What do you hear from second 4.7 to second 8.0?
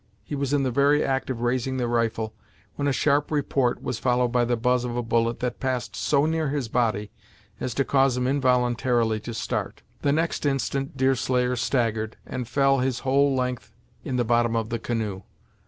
of a bullet that passed so near his body as to